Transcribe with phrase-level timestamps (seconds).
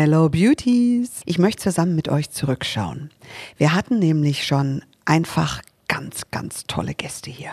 [0.00, 1.22] Hello Beauties!
[1.24, 3.10] Ich möchte zusammen mit euch zurückschauen.
[3.56, 7.50] Wir hatten nämlich schon einfach ganz, ganz tolle Gäste hier.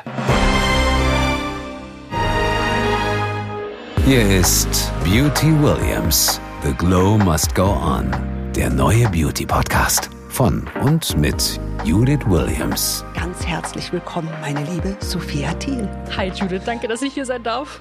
[4.06, 6.40] Hier ist Beauty Williams.
[6.64, 8.12] The Glow Must Go On.
[8.56, 13.06] Der neue Beauty Podcast von und mit Judith Williams.
[13.14, 15.88] Ganz herzlich willkommen, meine liebe Sophia Thiel.
[16.18, 17.80] Hi Judith, danke, dass ich hier sein darf.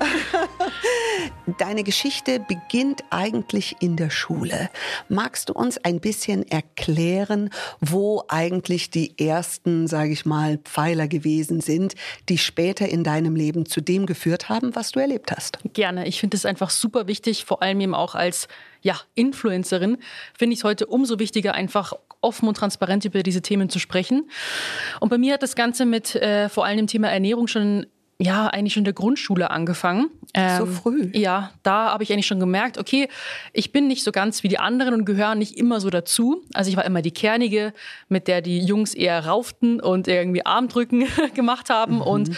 [1.58, 4.70] Deine Geschichte beginnt eigentlich in der Schule.
[5.08, 7.50] Magst du uns ein bisschen erklären,
[7.80, 11.96] wo eigentlich die ersten, sage ich mal, Pfeiler gewesen sind,
[12.28, 15.58] die später in deinem Leben zu dem geführt haben, was du erlebt hast?
[15.72, 16.06] Gerne.
[16.06, 18.46] Ich finde es einfach super wichtig, vor allem eben auch als
[18.84, 19.96] ja, Influencerin,
[20.38, 24.30] finde ich es heute umso wichtiger, einfach offen und transparent über diese Themen zu sprechen.
[25.00, 27.86] Und bei mir hat das Ganze mit äh, vor allem dem Thema Ernährung schon
[28.18, 30.10] ja, eigentlich schon in der Grundschule angefangen.
[30.34, 31.10] Ähm, so früh?
[31.12, 33.08] Ja, da habe ich eigentlich schon gemerkt, okay,
[33.52, 36.42] ich bin nicht so ganz wie die anderen und gehöre nicht immer so dazu.
[36.52, 37.72] Also ich war immer die Kernige,
[38.08, 42.02] mit der die Jungs eher rauften und irgendwie Armdrücken gemacht haben mhm.
[42.02, 42.30] und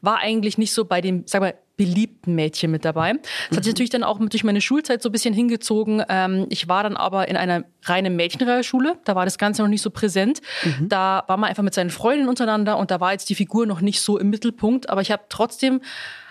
[0.00, 3.14] war eigentlich nicht so bei dem, sag mal, beliebten Mädchen mit dabei.
[3.48, 3.70] Das hat sich mhm.
[3.70, 6.04] natürlich dann auch durch meine Schulzeit so ein bisschen hingezogen.
[6.08, 8.98] Ähm, ich war dann aber in einer reinen Mädchenrealschule.
[9.04, 10.40] Da war das Ganze noch nicht so präsent.
[10.64, 10.88] Mhm.
[10.88, 13.80] Da war man einfach mit seinen Freundinnen untereinander und da war jetzt die Figur noch
[13.80, 14.88] nicht so im Mittelpunkt.
[14.88, 15.80] Aber ich habe trotzdem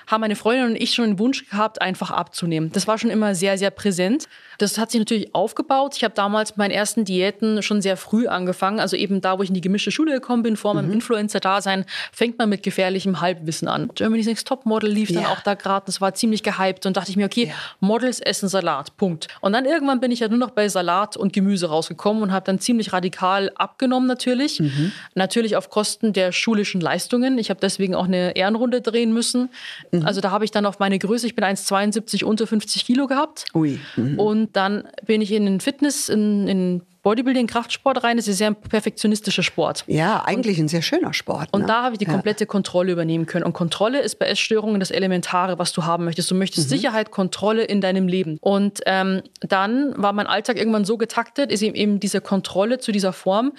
[0.07, 2.71] haben meine Freundin und ich schon den Wunsch gehabt, einfach abzunehmen.
[2.71, 4.27] Das war schon immer sehr, sehr präsent.
[4.57, 5.95] Das hat sich natürlich aufgebaut.
[5.95, 8.79] Ich habe damals meine ersten Diäten schon sehr früh angefangen.
[8.79, 10.93] Also eben da, wo ich in die gemischte Schule gekommen bin, vor meinem mhm.
[10.93, 13.89] Influencer-Dasein, fängt man mit gefährlichem Halbwissen an.
[13.95, 15.21] Germany's Next Topmodel lief ja.
[15.21, 15.85] dann auch da gerade.
[15.85, 17.53] Das war ziemlich gehypt und dachte ich mir, okay, ja.
[17.79, 19.27] Models essen Salat, Punkt.
[19.41, 22.45] Und dann irgendwann bin ich ja nur noch bei Salat und Gemüse rausgekommen und habe
[22.45, 24.59] dann ziemlich radikal abgenommen natürlich.
[24.59, 24.91] Mhm.
[25.15, 27.37] Natürlich auf Kosten der schulischen Leistungen.
[27.37, 29.49] Ich habe deswegen auch eine Ehrenrunde drehen müssen.
[29.91, 30.05] Mhm.
[30.05, 33.45] Also da habe ich dann auf meine Größe, ich bin 1,72 unter 50 Kilo gehabt.
[33.53, 33.79] Ui.
[33.95, 34.19] Mhm.
[34.19, 38.15] Und dann bin ich in den Fitness, in, in Bodybuilding, Kraftsport rein.
[38.15, 39.83] Das ist ja ein perfektionistischer Sport.
[39.87, 41.53] Ja, eigentlich und, ein sehr schöner Sport.
[41.53, 41.59] Ne?
[41.59, 42.47] Und da habe ich die komplette ja.
[42.47, 43.43] Kontrolle übernehmen können.
[43.43, 46.31] Und Kontrolle ist bei Essstörungen das Elementare, was du haben möchtest.
[46.31, 46.75] Du möchtest mhm.
[46.75, 48.37] Sicherheit, Kontrolle in deinem Leben.
[48.39, 53.11] Und ähm, dann war mein Alltag irgendwann so getaktet, ist eben diese Kontrolle zu dieser
[53.11, 53.51] Form.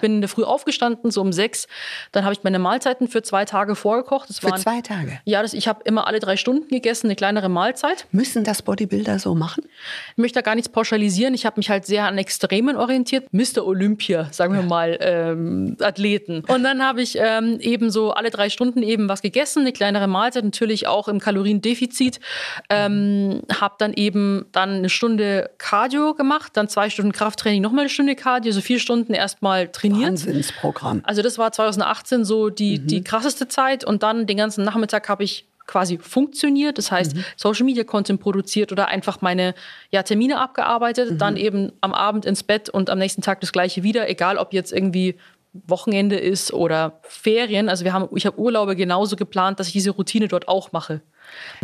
[0.00, 1.66] Bin in der Früh aufgestanden, so um sechs.
[2.12, 4.30] Dann habe ich meine Mahlzeiten für zwei Tage vorgekocht.
[4.30, 5.20] Das für waren, zwei Tage?
[5.24, 8.06] Ja, das, ich habe immer alle drei Stunden gegessen, eine kleinere Mahlzeit.
[8.12, 9.64] Müssen das Bodybuilder so machen?
[10.12, 11.34] Ich möchte da gar nichts pauschalisieren.
[11.34, 13.66] Ich habe mich halt sehr an Extremen orientiert orientiert, Mr.
[13.66, 16.44] Olympia, sagen wir mal, ähm, Athleten.
[16.46, 20.06] Und dann habe ich ähm, eben so alle drei Stunden eben was gegessen, eine kleinere
[20.06, 22.20] Mahlzeit, natürlich auch im Kaloriendefizit.
[22.68, 27.88] Ähm, habe dann eben dann eine Stunde Cardio gemacht, dann zwei Stunden Krafttraining, nochmal eine
[27.88, 30.10] Stunde Cardio, so vier Stunden erstmal trainiert.
[30.10, 31.00] Wahnsinnsprogramm.
[31.04, 32.86] Also das war 2018 so die, mhm.
[32.86, 36.78] die krasseste Zeit und dann den ganzen Nachmittag habe ich quasi funktioniert.
[36.78, 37.24] Das heißt, mhm.
[37.36, 39.54] Social Media Content produziert oder einfach meine
[39.90, 41.18] ja, Termine abgearbeitet, mhm.
[41.18, 44.52] dann eben am Abend ins Bett und am nächsten Tag das gleiche wieder, egal ob
[44.52, 45.16] jetzt irgendwie
[45.52, 47.68] Wochenende ist oder Ferien.
[47.68, 51.02] Also wir haben, ich habe Urlaube genauso geplant, dass ich diese Routine dort auch mache.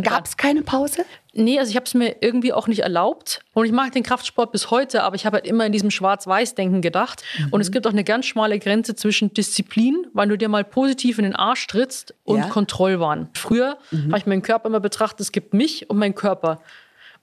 [0.01, 1.05] Gab es keine Pause?
[1.33, 3.41] Nee, also ich habe es mir irgendwie auch nicht erlaubt.
[3.53, 6.81] Und ich mag den Kraftsport bis heute, aber ich habe halt immer in diesem Schwarz-Weiß-Denken
[6.81, 7.23] gedacht.
[7.37, 7.47] Mhm.
[7.51, 11.17] Und es gibt auch eine ganz schmale Grenze zwischen Disziplin, weil du dir mal positiv
[11.17, 12.47] in den Arsch trittst, und ja.
[12.47, 13.29] Kontrollwahn.
[13.33, 14.09] Früher mhm.
[14.09, 16.61] habe ich meinen Körper immer betrachtet, es gibt mich und meinen Körper.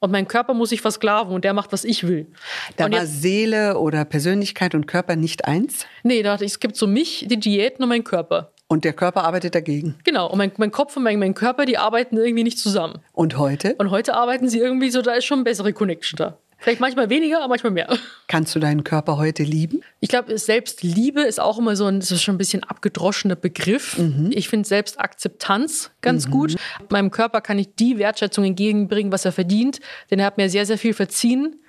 [0.07, 2.29] Und mein Körper muss sich versklaven und der macht, was ich will.
[2.77, 5.85] Da und war jetzt, Seele oder Persönlichkeit und Körper nicht eins?
[6.05, 8.53] Nee, da dachte ich, es gibt so mich, die Diäten und meinen Körper.
[8.69, 9.97] Und der Körper arbeitet dagegen.
[10.05, 10.31] Genau.
[10.31, 13.01] Und mein, mein Kopf und mein, mein, Körper, die arbeiten irgendwie nicht zusammen.
[13.15, 13.75] Und heute?
[13.79, 16.39] Und heute arbeiten sie irgendwie so, da ist schon eine bessere Connection da.
[16.59, 17.89] Vielleicht manchmal weniger, aber manchmal mehr.
[18.29, 19.83] Kannst du deinen Körper heute lieben?
[20.01, 23.99] Ich glaube, Selbstliebe ist auch immer so ein, das ist schon ein bisschen abgedroschener Begriff.
[23.99, 24.31] Mhm.
[24.33, 26.31] Ich finde Selbstakzeptanz ganz mhm.
[26.31, 26.57] gut.
[26.89, 29.81] Meinem Körper kann ich die Wertschätzung entgegenbringen, was er verdient,
[30.11, 31.61] denn er hat mir sehr, sehr viel verziehen.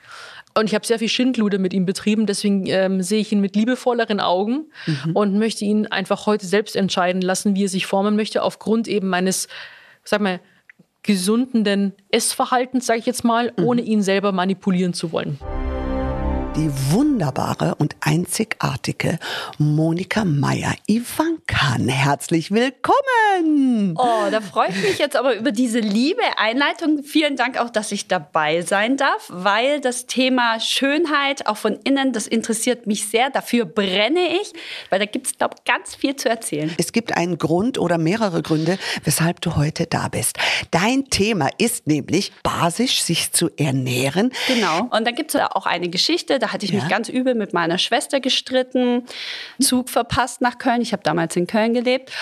[0.57, 3.55] Und ich habe sehr viel Schindluder mit ihm betrieben, deswegen ähm, sehe ich ihn mit
[3.55, 5.11] liebevolleren Augen mhm.
[5.15, 9.07] und möchte ihn einfach heute selbst entscheiden lassen, wie er sich formen möchte, aufgrund eben
[9.07, 9.47] meines,
[10.03, 10.39] sag mal,
[11.07, 13.63] gesundenden Essverhaltens, sage ich jetzt mal, mhm.
[13.63, 15.40] ohne ihn selber manipulieren zu wollen
[16.57, 19.19] die wunderbare und einzigartige
[19.59, 21.88] Monika Meyer Ivankan.
[21.88, 23.94] Herzlich willkommen!
[23.95, 27.04] Oh, da freue ich mich jetzt aber über diese liebe Einleitung.
[27.04, 32.12] Vielen Dank auch, dass ich dabei sein darf, weil das Thema Schönheit auch von innen,
[32.12, 33.30] das interessiert mich sehr.
[33.30, 34.51] Dafür brenne ich,
[34.89, 36.74] weil da gibt es, glaube ich, ganz viel zu erzählen.
[36.80, 40.39] Es gibt einen Grund oder mehrere Gründe, weshalb du heute da bist.
[40.71, 44.31] Dein Thema ist nämlich basisch, sich zu ernähren.
[44.48, 44.88] Genau.
[44.89, 46.39] Und da gibt es auch eine Geschichte.
[46.47, 46.79] Da hatte ich ja.
[46.79, 49.03] mich ganz übel mit meiner Schwester gestritten,
[49.59, 50.81] Zug verpasst nach Köln.
[50.81, 52.13] Ich habe damals in Köln gelebt.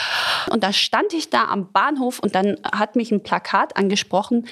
[0.49, 4.47] Und da stand ich da am Bahnhof und dann hat mich ein Plakat angesprochen,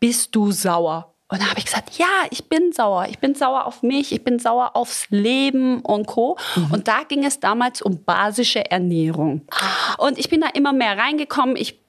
[0.00, 1.14] bist du sauer?
[1.28, 3.06] Und da habe ich gesagt, ja, ich bin sauer.
[3.08, 6.36] Ich bin sauer auf mich, ich bin sauer aufs Leben und Co.
[6.54, 6.72] Mhm.
[6.72, 9.46] Und da ging es damals um basische Ernährung.
[9.96, 11.56] Und ich bin da immer mehr reingekommen.
[11.56, 11.80] Ich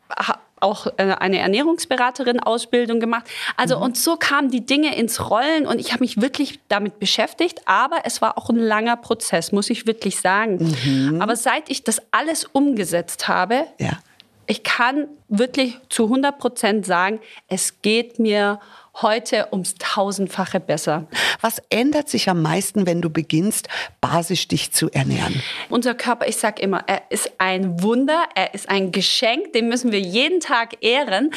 [0.60, 3.26] auch äh, eine Ernährungsberaterin-Ausbildung gemacht.
[3.56, 3.84] Also mhm.
[3.84, 7.62] und so kamen die Dinge ins Rollen und ich habe mich wirklich damit beschäftigt.
[7.66, 10.76] Aber es war auch ein langer Prozess, muss ich wirklich sagen.
[10.86, 11.22] Mhm.
[11.22, 14.00] Aber seit ich das alles umgesetzt habe, ja.
[14.46, 18.60] ich kann wirklich zu 100 Prozent sagen, es geht mir
[19.02, 21.08] heute ums tausendfache besser.
[21.42, 23.68] Was ändert sich am meisten, wenn du beginnst,
[24.02, 25.42] basisch dich zu ernähren?
[25.70, 29.92] Unser Körper, ich sage immer, er ist ein Wunder, er ist ein Geschenk, den müssen
[29.92, 31.32] wir jeden Tag ehren.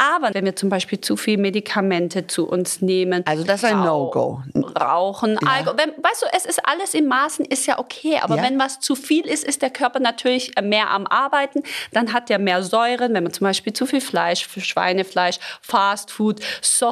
[0.00, 3.22] Aber wenn wir zum Beispiel zu viel Medikamente zu uns nehmen.
[3.26, 4.42] Also das ist ein No-Go.
[4.80, 5.46] Rauchen, ja.
[5.46, 5.76] Alkohol.
[5.76, 8.18] Wenn, weißt du, es ist alles im Maßen, ist ja okay.
[8.22, 8.42] Aber ja.
[8.42, 11.62] wenn was zu viel ist, ist der Körper natürlich mehr am Arbeiten.
[11.92, 13.12] Dann hat er mehr Säuren.
[13.12, 16.40] Wenn man zum Beispiel zu viel Fleisch, Schweinefleisch, Fastfood,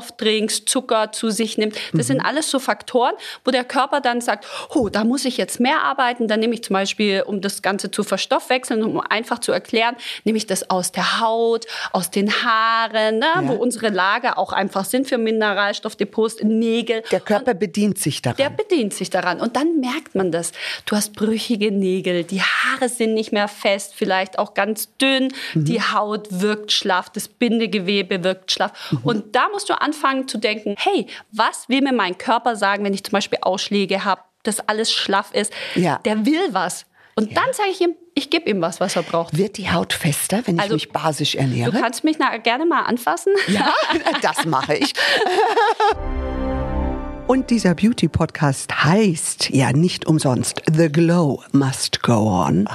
[0.08, 1.76] Softdrinks, Zucker zu sich nimmt.
[1.92, 2.02] Das mhm.
[2.02, 3.14] sind alles so Faktoren,
[3.44, 6.28] wo der Körper dann sagt, oh, da muss ich jetzt mehr arbeiten.
[6.28, 10.38] Dann nehme ich zum Beispiel, um das Ganze zu verstoffwechseln, um einfach zu erklären, nehme
[10.38, 13.26] ich das aus der Haut, aus den Haaren, ne?
[13.34, 13.48] ja.
[13.48, 17.02] wo unsere Lager auch einfach sind für Mineralstoffdepots, Nägel.
[17.10, 18.36] Der Körper und bedient sich daran.
[18.36, 19.40] Der bedient sich daran.
[19.40, 20.52] Und dann merkt man das.
[20.86, 25.64] Du hast brüchige Nägel, die Haare sind nicht mehr fest, vielleicht auch ganz dünn, mhm.
[25.64, 28.72] die Haut wirkt schlaff, das Bindegewebe wirkt schlaff.
[28.90, 28.98] Mhm.
[29.02, 32.94] Und da musst du anfangen zu denken, hey, was will mir mein Körper sagen, wenn
[32.94, 35.52] ich zum Beispiel Ausschläge habe, dass alles schlaff ist?
[35.74, 35.98] Ja.
[36.04, 36.86] Der will was.
[37.16, 37.42] Und ja.
[37.42, 39.36] dann sage ich ihm, ich gebe ihm was, was er braucht.
[39.36, 41.72] Wird die Haut fester, wenn ich also, mich basisch ernähre?
[41.72, 43.32] Du kannst mich gerne mal anfassen.
[43.48, 43.74] Ja,
[44.22, 44.92] das mache ich.
[47.28, 52.66] Und dieser Beauty-Podcast heißt ja nicht umsonst The Glow Must Go On.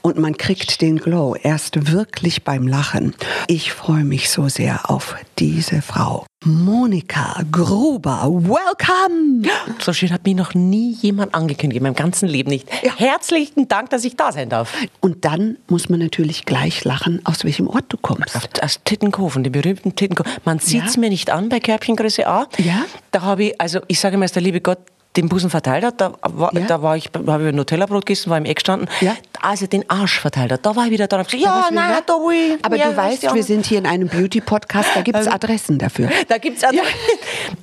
[0.00, 3.14] Und man kriegt den Glow erst wirklich beim Lachen.
[3.46, 6.24] Ich freue mich so sehr auf diese Frau.
[6.46, 9.42] Monika Gruber, welcome!
[9.78, 12.66] So schön hat mich noch nie jemand angekündigt, in meinem ganzen Leben nicht.
[12.82, 12.96] Ja.
[12.96, 14.74] Herzlichen Dank, dass ich da sein darf.
[15.00, 18.62] Und dann muss man natürlich gleich lachen, aus welchem Ort du kommst.
[18.62, 20.32] Aus Tittenkofen, den berühmten Tittenkofen.
[20.46, 21.00] Man sieht es ja.
[21.00, 22.46] mir nicht an bei Körbchengröße A.
[22.56, 22.86] Ja.
[23.10, 24.78] Da habe ich, also ich sage mal, der liebe Gott
[25.16, 26.60] den Busen verteilt hat, da war, ja.
[26.66, 29.16] da war ich, habe ich Nutella-Brot gegessen, war im Eck gestanden, ja.
[29.42, 31.98] als er den Arsch verteilt hat, da war ich wieder da und gesagt, ja, nein,
[32.06, 32.64] da will ich.
[32.64, 35.78] Aber ja, du weißt, wir sind hier in einem Beauty-Podcast, da gibt es also, Adressen
[35.78, 36.10] dafür.
[36.28, 36.86] Da gibt es Adressen.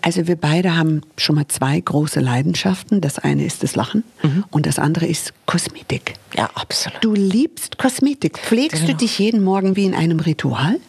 [0.02, 3.02] Also wir beide haben schon mal zwei große Leidenschaften.
[3.02, 4.44] Das eine ist das Lachen mhm.
[4.52, 6.16] und das andere ist Kosmetik.
[6.36, 7.04] Ja, absolut.
[7.04, 8.38] Du liebst Kosmetik.
[8.40, 8.94] Pflegst genau.
[8.94, 10.80] du dich jeden Morgen wie in einem Ritual?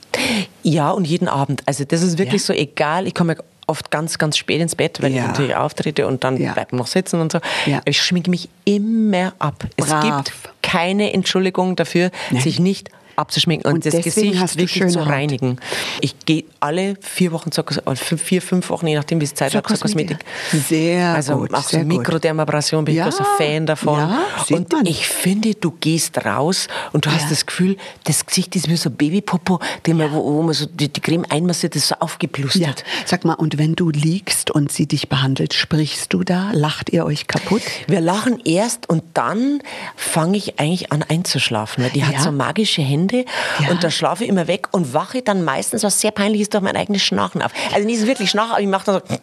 [0.63, 1.63] Ja, und jeden Abend.
[1.67, 3.07] Also das ist wirklich so egal.
[3.07, 3.37] Ich komme
[3.69, 5.23] oft ganz, ganz spät ins Bett, weil ja.
[5.23, 6.53] ich natürlich auftrete und dann ja.
[6.53, 7.39] bleibt man noch sitzen und so.
[7.67, 7.81] Ja.
[7.85, 9.65] Ich schminke mich immer ab.
[9.77, 9.89] Brav.
[9.89, 10.33] Es gibt
[10.63, 12.43] keine Entschuldigung dafür, Nein.
[12.43, 15.59] sich nicht abzuschminken und, und das Gesicht wirklich zu reinigen.
[16.01, 19.67] Ich gehe alle vier Wochen zur vier, fünf Wochen, je nachdem, wie es Zeit hat,
[19.67, 20.19] zur Kosmetik.
[20.53, 21.55] Sehr also gut.
[21.55, 23.09] auch so Mikrodermabrasion bin ja.
[23.09, 23.99] ich großer Fan davon.
[23.99, 24.87] Ja, und man.
[24.87, 27.17] ich finde, du gehst raus und du ja.
[27.17, 30.13] hast das Gefühl, das Gesicht ist wie so Babypopo, ja.
[30.13, 32.85] wo, wo, man so die, die Creme einmassiert, das ist so aufgeplustert.
[33.05, 36.51] Sag mal, und wenn du liegst und sie dich behandelt, sprichst du da?
[36.53, 37.63] Lacht ihr euch kaputt?
[37.87, 39.61] Wir lachen erst und dann
[39.97, 43.25] fange ich eigentlich an einzuschlafen, weil die hat so magische Hände Hände
[43.61, 43.71] ja.
[43.71, 46.63] und da schlafe ich immer weg und wache dann meistens, was sehr peinlich ist, durch
[46.63, 47.53] mein eigenes Schnarchen auf.
[47.75, 49.17] Also nicht wirklich Schnarchen, aber ich mache dann so,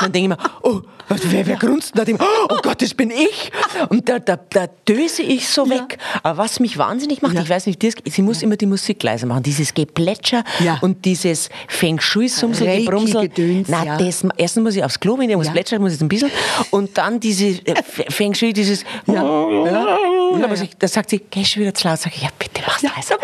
[0.00, 1.92] dann denke ich mir, oh, wer, wer grunzt?
[1.96, 3.50] Da denke ich, oh Gott, das bin ich.
[3.88, 5.70] Und da, da, da döse ich so ja.
[5.70, 5.98] weg.
[6.22, 7.42] Aber was mich wahnsinnig macht, ja.
[7.42, 10.44] ich weiß nicht, sie muss immer die Musik leise machen, dieses Geplätscher
[10.80, 13.30] und dieses Feng Shui Sumsel, Gebrumsel.
[13.66, 16.30] Na, das, erstens muss ich aufs Klo, wenn ich muss plätschern, muss ich ein bisschen.
[16.70, 17.74] Und dann diese äh,
[18.08, 19.22] Feng Shui, dieses, ja.
[19.22, 21.98] Und dann, ich, dann sagt sie, geh schon wieder zu laut.
[21.98, 23.16] Sag ich, ja bitte, mach's ja, leiser.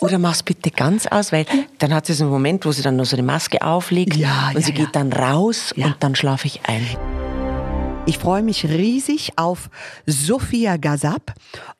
[0.00, 1.46] Oder mach's bitte ganz aus, weil
[1.78, 4.50] dann hat sie so einen Moment, wo sie dann noch so eine Maske auflegt ja,
[4.54, 6.86] und sie geht dann raus und dann schlafe ich ein.
[8.06, 9.70] Ich freue mich riesig auf
[10.06, 11.34] Sophia Gazab.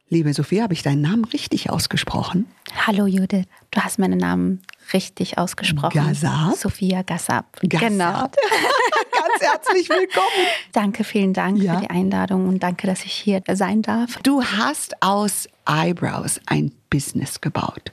[0.09, 2.47] Liebe Sophia, habe ich deinen Namen richtig ausgesprochen?
[2.87, 4.61] Hallo Judith, du hast meinen Namen
[4.93, 6.05] richtig ausgesprochen.
[6.05, 6.57] Gazab?
[6.57, 7.47] Sophia Gazab.
[7.62, 7.88] Gazab.
[7.88, 8.25] Genau.
[9.40, 10.47] Herzlich willkommen.
[10.73, 11.75] Danke, vielen Dank ja.
[11.75, 14.18] für die Einladung und danke, dass ich hier sein darf.
[14.23, 17.92] Du hast aus Eyebrows ein Business gebaut.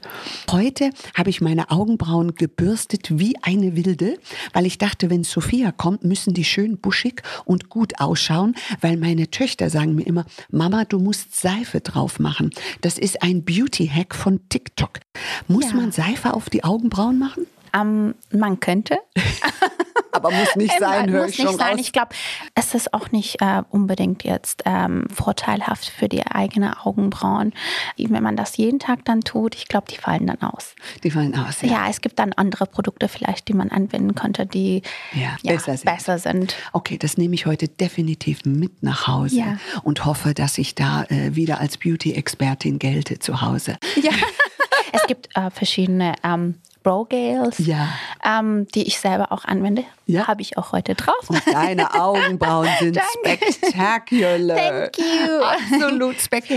[0.52, 4.18] Heute habe ich meine Augenbrauen gebürstet wie eine Wilde,
[4.54, 9.30] weil ich dachte, wenn Sophia kommt, müssen die schön buschig und gut ausschauen, weil meine
[9.30, 12.50] Töchter sagen mir immer, Mama, du musst Seife drauf machen.
[12.82, 15.00] Das ist ein Beauty-Hack von TikTok.
[15.48, 15.76] Muss ja.
[15.76, 17.46] man Seife auf die Augenbrauen machen?
[17.80, 18.98] Um, man könnte.
[20.18, 21.72] Aber muss nicht sein, höre muss ich nicht schon sein.
[21.74, 21.80] raus.
[21.80, 22.10] Ich glaube,
[22.56, 27.54] es ist auch nicht äh, unbedingt jetzt ähm, vorteilhaft für die eigenen Augenbrauen.
[27.98, 30.76] Wenn man das jeden Tag dann tut, ich glaube, die fallen dann aus.
[31.04, 31.62] Die fallen aus.
[31.62, 31.88] Ja.
[31.90, 34.82] es gibt dann andere Produkte vielleicht, die man anwenden könnte, die
[35.14, 35.86] Ja, ja, besser sind.
[35.86, 36.56] besser sind.
[36.74, 39.58] Okay, das nehme ich heute definitiv mit nach Hause Ja.
[39.84, 43.78] und hoffe, dass ich da äh, wieder als Beauty-Expertin gelte zu Hause.
[44.02, 44.12] Ja.
[44.94, 47.90] es gibt äh, verschiedene ähm, Brow-Gels, Ja.
[48.24, 49.84] ähm, die ich selber auch anwende.
[50.06, 50.28] Ja.
[50.28, 51.30] Habe ich auch heute drauf.
[51.30, 53.52] Und deine Augenbrauen sind Danke.
[53.52, 54.56] spectacular.
[54.58, 55.44] Thank you.
[55.44, 56.16] Absolut.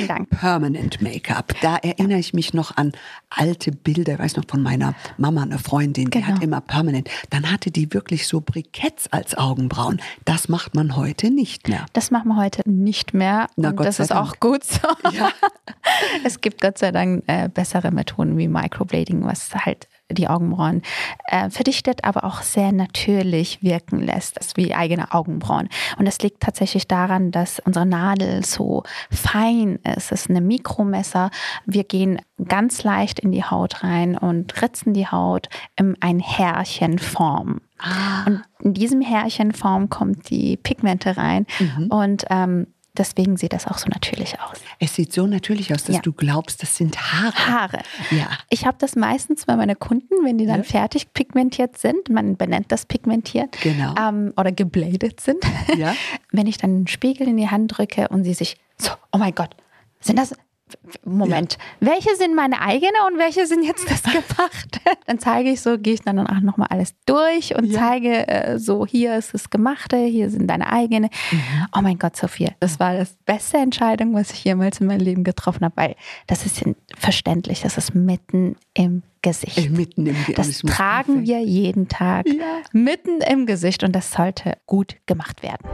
[0.08, 0.30] Dank.
[0.30, 1.52] Permanent Make-up.
[1.60, 2.92] Da erinnere ich mich noch an
[3.28, 4.14] alte Bilder.
[4.14, 6.26] Ich weiß noch von meiner Mama, eine Freundin, die Genau.
[6.34, 7.08] hat immer Permanent.
[7.30, 10.00] Dann hatte die wirklich so Briketts als Augenbrauen.
[10.24, 11.86] Das macht man heute nicht mehr.
[11.92, 13.48] Das machen wir heute nicht mehr.
[13.56, 14.28] Na, und Gott das sei ist Dank.
[14.28, 14.88] auch gut so.
[15.10, 15.30] Ja.
[16.24, 20.82] es gibt Gott sei Dank äh, bessere Methoden wie Microblading, was halt die Augenbrauen
[21.26, 25.68] äh, verdichtet, aber auch sehr natürlich wirken lässt, das wie eigene Augenbrauen.
[25.98, 30.12] Und das liegt tatsächlich daran, dass unsere Nadel so fein ist.
[30.12, 31.30] Es ist eine Mikromesser.
[31.66, 37.60] Wir gehen ganz leicht in die Haut rein und ritzen die Haut in ein Härchenform.
[38.26, 41.46] Und in diesem Härchenform kommt die Pigmente rein
[41.88, 42.66] und ähm,
[43.00, 44.58] deswegen sieht das auch so natürlich aus.
[44.78, 46.02] Es sieht so natürlich aus, dass Ja.
[46.02, 47.34] du glaubst, das sind Haare.
[47.34, 47.78] Haare.
[48.12, 48.28] Ja.
[48.50, 50.62] Ich habe das meistens bei meinen Kunden, wenn die dann Ja.
[50.64, 53.94] fertig pigmentiert sind, man benennt das pigmentiert, Genau.
[53.98, 55.42] ähm, oder gebladet sind,
[55.76, 55.94] Ja.
[56.30, 59.34] wenn ich dann einen Spiegel in die Hand drücke und sie sich so, oh mein
[59.34, 59.56] Gott,
[60.00, 60.34] sind das,
[61.04, 64.80] Moment, welche sind meine eigene und welche sind jetzt das gemachte?
[65.06, 67.78] Dann zeige ich so, gehe ich dann auch nochmal alles durch und Ja.
[67.80, 71.08] zeige äh, so, hier ist das gemachte, hier sind deine eigene.
[71.30, 71.40] Mhm.
[71.76, 75.24] Oh mein Gott, Sophia, das war das beste Entscheidung, was ich jemals in meinem Leben
[75.24, 75.96] getroffen habe, weil
[76.26, 76.62] das ist
[76.96, 79.58] verständlich, das ist mitten im Gesicht.
[79.58, 82.60] Äh, mitten im Ge- Das tragen wir jeden Tag Ja.
[82.72, 85.68] mitten im Gesicht und das sollte gut gemacht werden.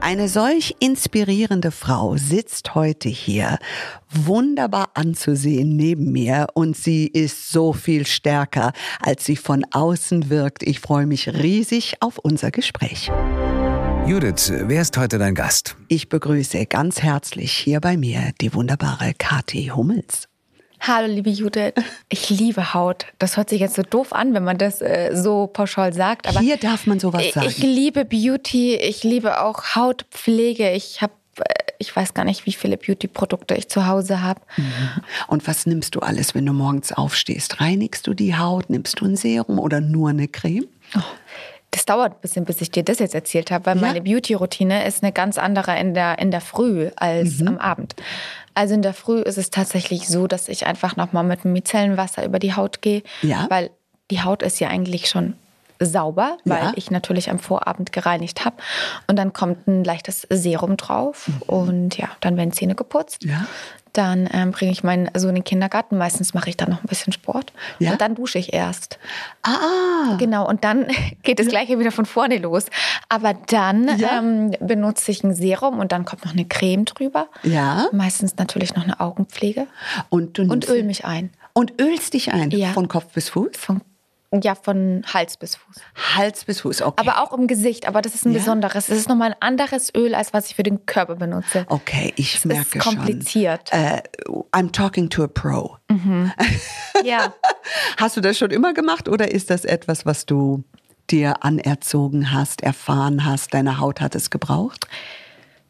[0.00, 3.58] Eine solch inspirierende Frau sitzt heute hier,
[4.08, 10.62] wunderbar anzusehen neben mir und sie ist so viel stärker, als sie von außen wirkt.
[10.62, 13.10] Ich freue mich riesig auf unser Gespräch.
[14.06, 15.76] Judith, wer ist heute dein Gast?
[15.88, 20.27] Ich begrüße ganz herzlich hier bei mir die wunderbare Kathi Hummels.
[20.80, 21.74] Hallo, liebe Judith.
[22.08, 23.06] Ich liebe Haut.
[23.18, 26.26] Das hört sich jetzt so doof an, wenn man das äh, so pauschal sagt.
[26.28, 27.46] Aber Hier darf man sowas sagen.
[27.48, 28.76] ich liebe Beauty.
[28.76, 30.70] Ich liebe auch Hautpflege.
[30.72, 31.12] Ich habe,
[31.78, 34.40] ich weiß gar nicht, wie viele Beauty-Produkte ich zu Hause habe.
[35.26, 37.60] Und was nimmst du alles, wenn du morgens aufstehst?
[37.60, 38.70] Reinigst du die Haut?
[38.70, 40.66] Nimmst du ein Serum oder nur eine Creme?
[41.70, 43.82] Das dauert ein bisschen, bis ich dir das jetzt erzählt habe, weil Ja.
[43.82, 47.48] meine Beauty-Routine ist eine ganz andere in der, in der Früh als Mhm.
[47.48, 47.94] am Abend.
[48.54, 52.24] Also in der Früh ist es tatsächlich so, dass ich einfach nochmal mit einem Micellenwasser
[52.24, 53.46] über die Haut gehe, Ja.
[53.50, 53.70] weil
[54.10, 55.34] die Haut ist ja eigentlich schon
[55.78, 56.72] sauber, weil Ja.
[56.74, 58.56] ich natürlich am Vorabend gereinigt habe.
[59.06, 63.24] Und dann kommt ein leichtes Serum drauf und ja, dann werden Zähne geputzt.
[63.24, 63.30] Mhm.
[63.30, 63.46] Ja.
[63.92, 65.98] Dann ähm, bringe ich meinen Sohn in den Kindergarten.
[65.98, 67.52] Meistens mache ich dann noch ein bisschen Sport.
[67.78, 67.92] Ja.
[67.92, 68.98] Und dann dusche ich erst.
[69.42, 70.86] Ah, Genau, und dann
[71.22, 72.66] geht das gleiche wieder von vorne los.
[73.08, 74.18] Aber dann Ja.
[74.18, 77.28] ähm, benutze ich ein Serum und dann kommt noch eine Creme drüber.
[77.42, 77.86] Ja.
[77.92, 79.66] Meistens natürlich noch eine Augenpflege.
[80.08, 81.30] und Und öl mich ein.
[81.52, 82.68] Und ölst dich ein Ja.
[82.68, 83.50] von Kopf bis Fuß?
[83.56, 83.80] Von,
[84.42, 85.76] ja, von Hals bis Fuß.
[86.16, 87.00] Hals bis Fuß, okay.
[87.08, 87.88] Aber auch im Gesicht.
[87.88, 88.38] Aber das ist ein Ja.
[88.38, 88.88] besonderes.
[88.88, 91.64] Es ist nochmal ein anderes Öl, als was ich für den Körper benutze.
[91.68, 93.70] Okay, ich Es merke ist kompliziert.
[93.70, 93.78] schon.
[93.80, 94.02] Äh,
[94.52, 95.76] I'm talking to a pro.
[97.04, 97.32] Ja.
[97.96, 100.64] Hast du das schon immer gemacht oder ist das etwas, was du
[101.10, 104.86] dir anerzogen hast, erfahren hast, deine Haut hat es gebraucht?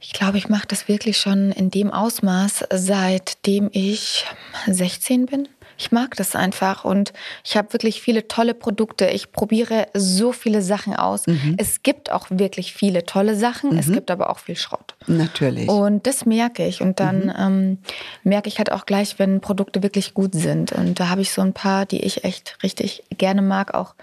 [0.01, 4.25] Ich glaube, ich mache das wirklich schon in dem Ausmaß, seitdem ich
[4.67, 5.49] 16 bin.
[5.79, 7.13] Ich mag das einfach und
[7.45, 9.07] ich habe wirklich viele tolle Produkte.
[9.07, 11.25] Ich probiere so viele Sachen aus.
[11.57, 14.97] Es gibt auch wirklich viele tolle Sachen, es gibt aber auch viel Schrott.
[15.07, 15.69] Natürlich.
[15.69, 16.83] Und das merke ich.
[16.83, 17.79] Und dann ähm,
[18.25, 20.73] merke ich halt auch gleich, wenn Produkte wirklich gut sind.
[20.73, 23.95] Und da habe ich so ein paar, die ich echt richtig gerne mag, auch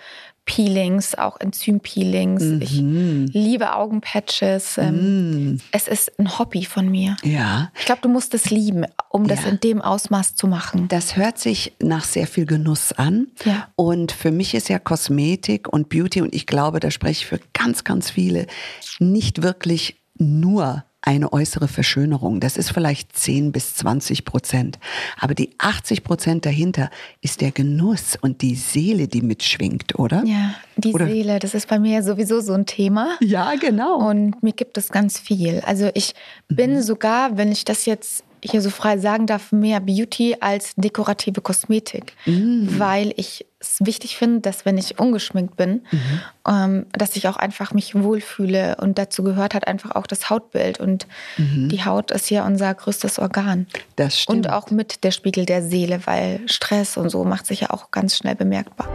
[0.45, 2.43] Peelings, auch Enzympeelings.
[2.61, 2.79] Ich
[3.33, 4.77] liebe Augenpatches.
[4.77, 7.17] Ähm, Es ist ein Hobby von mir.
[7.23, 7.71] ja.
[7.79, 9.49] Ich glaube, du musst es lieben, um das Ja.
[9.49, 10.87] in dem Ausmaß zu machen.
[10.87, 13.27] Das hört sich nach sehr viel Genuss an.
[13.43, 13.67] Ja.
[13.75, 17.39] Und für mich ist ja Kosmetik und Beauty, und ich glaube, da spreche ich für
[17.53, 18.47] ganz, ganz viele,
[18.99, 22.39] nicht wirklich nur eine äußere Verschönerung.
[22.41, 24.79] Das ist vielleicht 10 bis 20 Prozent.
[25.19, 26.89] Aber die 80 Prozent dahinter
[27.21, 30.24] ist der Genuss und die Seele, die mitschwingt, oder?
[30.25, 33.15] Ja, die Oder- Seele, das ist bei mir sowieso so ein Thema.
[33.21, 33.97] Ja, genau.
[33.97, 35.62] Und mir gibt es ganz viel.
[35.65, 36.13] Also ich
[36.50, 41.41] bin sogar, wenn ich das jetzt hier so frei sagen darf, mehr Beauty als dekorative
[41.41, 42.79] Kosmetik, mm.
[42.79, 46.21] weil ich es wichtig finde, dass wenn ich ungeschminkt bin, mhm.
[46.47, 50.79] ähm, dass ich auch einfach mich wohlfühle und dazu gehört halt einfach auch das Hautbild
[50.79, 51.69] und mhm.
[51.69, 53.67] die Haut ist ja unser größtes Organ.
[53.95, 54.45] Das stimmt.
[54.45, 57.91] Und auch mit der Spiegel der Seele, weil Stress und so macht sich ja auch
[57.91, 58.87] ganz schnell bemerkbar.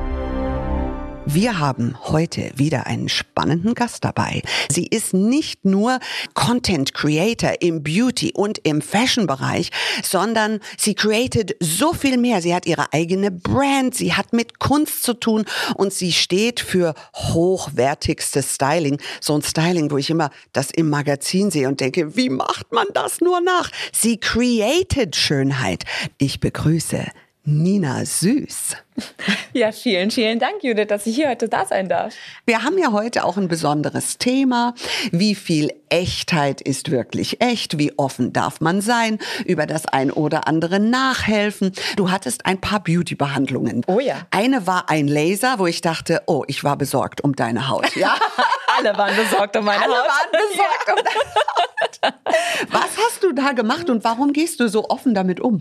[1.33, 4.43] Wir haben heute wieder einen spannenden Gast dabei.
[4.69, 6.01] Sie ist nicht nur
[6.35, 9.71] Content Creator im Beauty und im Fashion Bereich,
[10.03, 12.43] sondern sie created so viel mehr.
[12.43, 15.45] Sie hat ihre eigene Brand, sie hat mit Kunst zu tun
[15.77, 19.01] und sie steht für hochwertigstes Styling.
[19.21, 22.87] So ein Styling, wo ich immer das im Magazin sehe und denke, wie macht man
[22.93, 23.71] das nur nach?
[23.93, 25.85] Sie created Schönheit.
[26.19, 27.07] Ich begrüße
[27.45, 28.77] Nina Süß.
[29.53, 32.15] Ja, vielen, vielen Dank, Judith, dass ich hier heute da sein darf.
[32.47, 34.75] Wir haben ja heute auch ein besonderes Thema.
[35.11, 37.77] Wie viel Echtheit ist wirklich echt?
[37.77, 39.19] Wie offen darf man sein?
[39.45, 41.73] Über das ein oder andere nachhelfen.
[41.97, 43.83] Du hattest ein paar Beauty-Behandlungen.
[43.89, 44.19] Oh ja.
[44.31, 47.97] Eine war ein Laser, wo ich dachte, oh, ich war besorgt um deine Haut.
[47.97, 48.15] Ja.
[48.79, 50.05] Alle waren besorgt um meine Alle Haut.
[50.05, 50.95] Alle waren besorgt ja.
[50.95, 52.71] um deine Haut.
[52.71, 55.61] Was hast du da gemacht und warum gehst du so offen damit um?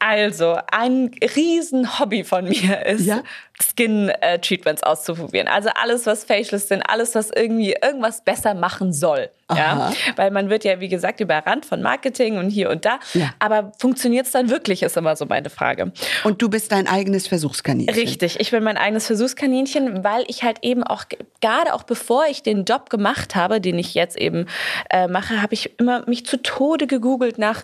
[0.00, 3.22] Also, ein riesen Hobby von mir ist, ja?
[3.62, 5.48] Skin-Treatments auszuprobieren.
[5.48, 9.30] Also alles, was Facials sind, alles, was irgendwie irgendwas besser machen soll.
[9.50, 9.92] Ja?
[10.16, 12.98] Weil man wird ja, wie gesagt, überrannt von Marketing und hier und da.
[13.14, 13.32] Ja.
[13.38, 15.92] Aber funktioniert es dann wirklich, ist immer so meine Frage.
[16.24, 17.94] Und du bist dein eigenes Versuchskaninchen.
[17.94, 21.04] Richtig, ich bin mein eigenes Versuchskaninchen, weil ich halt eben auch,
[21.40, 24.46] gerade auch bevor ich den Job gemacht habe, den ich jetzt eben
[24.90, 27.62] äh, mache, habe ich immer mich zu Tode gegoogelt nach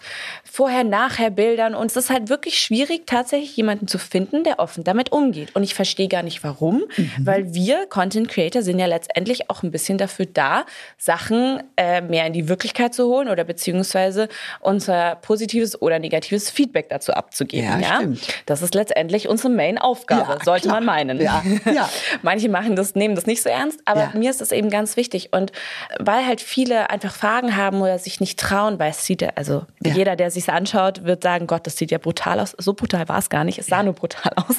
[0.51, 1.75] Vorher-Nachher-Bildern.
[1.75, 5.55] Und es ist halt wirklich schwierig, tatsächlich jemanden zu finden, der offen damit umgeht.
[5.55, 7.13] Und ich verstehe gar nicht warum, mhm.
[7.25, 10.65] weil wir Content Creator sind ja letztendlich auch ein bisschen dafür da,
[10.97, 14.29] Sachen äh, mehr in die Wirklichkeit zu holen oder beziehungsweise
[14.61, 17.69] unser positives oder negatives Feedback dazu abzugeben.
[17.69, 17.97] Ja, ja?
[17.97, 18.27] Stimmt.
[18.47, 20.77] Das ist letztendlich unsere Main-Aufgabe, ja, sollte klar.
[20.81, 21.21] man meinen.
[21.21, 21.43] Ja.
[21.67, 21.89] Ja.
[22.23, 25.33] Manche machen das, nehmen das nicht so ernst, aber mir ist das eben ganz wichtig.
[25.33, 25.53] Und
[25.99, 29.67] weil halt viele einfach Fragen haben oder sich nicht trauen, weil es sieht ja, also
[29.85, 32.55] jeder, der sich anschaut, wird sagen, Gott, das sieht ja brutal aus.
[32.57, 34.57] So brutal war es gar nicht, es sah nur brutal aus.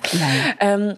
[0.60, 0.98] Ähm,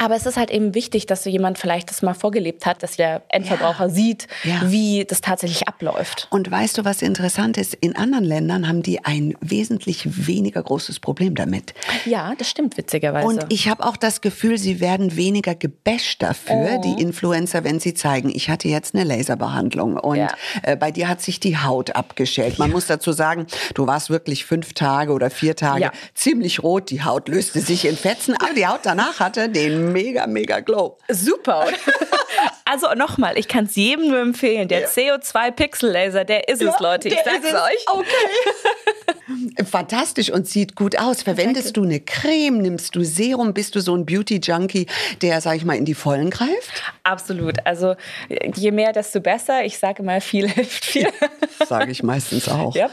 [0.00, 2.96] aber es ist halt eben wichtig, dass so jemand vielleicht das mal vorgelebt hat, dass
[2.96, 3.90] der Endverbraucher ja.
[3.90, 4.62] sieht, ja.
[4.64, 6.26] wie das tatsächlich abläuft.
[6.30, 7.74] Und weißt du, was interessant ist?
[7.74, 11.74] In anderen Ländern haben die ein wesentlich weniger großes Problem damit.
[12.06, 13.26] Ja, das stimmt witzigerweise.
[13.26, 16.80] Und ich habe auch das Gefühl, sie werden weniger gebasht dafür, oh.
[16.82, 20.28] die Influencer, wenn sie zeigen, ich hatte jetzt eine Laserbehandlung und ja.
[20.62, 22.58] äh, bei dir hat sich die Haut abgeschält.
[22.58, 27.02] Man muss dazu sagen, du warst wirklich fünf Tage oder vier Tage ziemlich rot, die
[27.02, 30.96] Haut löste sich in Fetzen, aber die Haut danach hatte den mega, mega Glow.
[31.12, 31.74] Super.
[32.70, 34.68] also nochmal, ich kann es jedem nur empfehlen.
[34.68, 34.86] Der ja.
[34.86, 37.08] CO2 Pixel Laser, der ist ja, es, Leute.
[37.08, 37.54] Ich sag's es.
[37.54, 37.84] euch.
[37.92, 39.64] Okay.
[39.64, 41.22] Fantastisch und sieht gut aus.
[41.22, 41.80] Verwendest Danke.
[41.80, 42.58] du eine Creme?
[42.58, 43.54] Nimmst du Serum?
[43.54, 44.86] Bist du so ein Beauty-Junkie,
[45.22, 46.82] der, sag ich mal, in die Vollen greift?
[47.02, 47.64] Absolut.
[47.64, 47.94] Also
[48.28, 49.64] je mehr, desto besser.
[49.64, 51.02] Ich sage mal, viel hilft viel.
[51.02, 52.74] Ja, sage ich meistens auch.
[52.74, 52.88] Ja.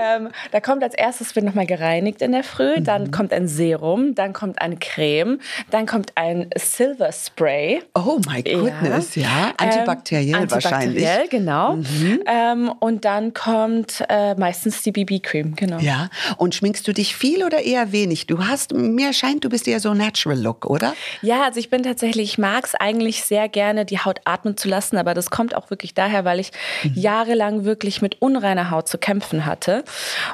[0.00, 2.80] ähm, da kommt als erstes, wird nochmal gereinigt in der Früh.
[2.80, 3.10] Dann mhm.
[3.10, 4.14] kommt ein Serum.
[4.14, 5.40] Dann kommt eine Creme.
[5.70, 7.82] Dann kommt ein Silver Spray.
[7.94, 8.97] Oh my goodness, ja.
[9.14, 9.52] Ja.
[9.56, 11.06] Antibakteriell, ähm, wahrscheinlich.
[11.06, 11.76] Antibakteriell, genau.
[11.76, 12.22] Mhm.
[12.26, 15.78] Ähm, und dann kommt äh, meistens die BB-Cream, genau.
[15.78, 16.08] Ja.
[16.36, 18.26] Und schminkst du dich viel oder eher wenig?
[18.26, 20.94] Du hast, mir scheint, du bist eher so Natural Look, oder?
[21.22, 24.68] Ja, also ich bin tatsächlich, ich mag es eigentlich sehr gerne, die Haut atmen zu
[24.68, 26.50] lassen, aber das kommt auch wirklich daher, weil ich
[26.82, 26.92] mhm.
[26.94, 29.84] jahrelang wirklich mit unreiner Haut zu kämpfen hatte.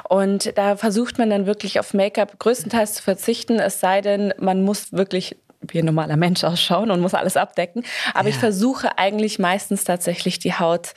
[0.09, 4.63] Und da versucht man dann wirklich auf Make-up größtenteils zu verzichten, es sei denn, man
[4.63, 7.83] muss wirklich wie ein normaler Mensch ausschauen und muss alles abdecken.
[8.13, 8.35] Aber ja.
[8.35, 10.93] ich versuche eigentlich meistens tatsächlich die Haut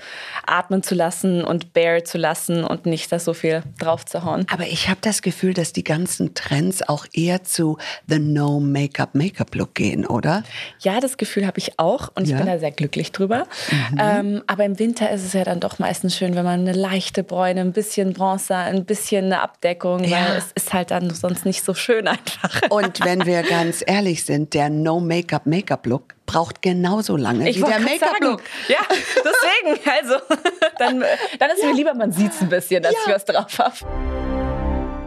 [0.47, 4.47] atmen zu lassen und bare zu lassen und nicht da so viel drauf zu hauen.
[4.51, 9.15] Aber ich habe das Gefühl, dass die ganzen Trends auch eher zu the no Make-up
[9.15, 10.43] Make-up Look gehen, oder?
[10.81, 12.37] Ja, das Gefühl habe ich auch und ja.
[12.37, 13.47] ich bin da sehr glücklich drüber.
[13.71, 13.99] Mhm.
[13.99, 17.23] Ähm, aber im Winter ist es ja dann doch meistens schön, wenn man eine leichte
[17.23, 20.19] Bräune, ein bisschen Bronzer, ein bisschen eine Abdeckung, ja.
[20.19, 22.63] weil es ist halt dann sonst nicht so schön einfach.
[22.71, 28.43] Und wenn wir ganz ehrlich sind, der No-Make-up-Make-up-Look braucht genauso lange ich wie der Make-up-Look.
[28.69, 29.89] Ja, deswegen.
[29.89, 30.15] Also,
[30.79, 31.05] dann,
[31.39, 31.69] dann ist ja.
[31.69, 32.99] mir lieber, man sieht es ein bisschen, dass ja.
[33.07, 33.77] ich was drauf habe.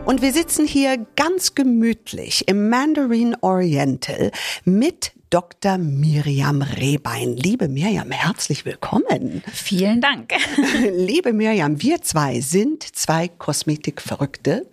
[0.06, 4.32] Und wir sitzen hier ganz gemütlich im Mandarin Oriental
[4.66, 5.78] mit Dr.
[5.78, 7.38] Miriam Rehbein.
[7.38, 9.42] Liebe Miriam, herzlich willkommen.
[9.50, 10.34] Vielen Dank.
[10.92, 14.68] Liebe Miriam, wir zwei sind zwei Kosmetikverrückte